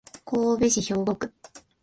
[0.25, 1.31] 神戸市兵庫区